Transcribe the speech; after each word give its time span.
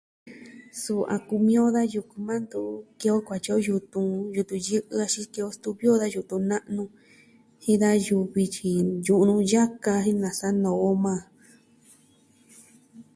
Suu 0.81 1.01
a 1.15 1.17
kumi 1.27 1.53
on 1.65 1.73
da 1.75 1.81
yuku 1.91 2.15
yukuan, 2.17 2.39
ntu 2.45 2.59
ke'en 2.99 3.13
on 3.15 3.25
kuatyi 3.27 3.49
on 3.55 3.65
yutun, 3.67 4.09
yutun 4.35 4.61
yɨ'ɨ 4.67 4.95
axin 5.05 5.25
ke'en 5.33 5.45
on 5.47 5.53
xituvi 5.55 5.85
o 5.93 5.95
da 6.01 6.07
yutun 6.15 6.43
na'nu, 6.49 6.83
jin 7.63 7.79
da 7.81 7.89
yuvi 8.05 8.43
tyi 8.53 8.69
ntyu'un 8.93 9.25
nu 9.27 9.35
yaka 9.51 9.91
jen 10.05 10.19
nasa'a 10.23 10.51
noo 10.63 10.93
majan. 11.03 11.27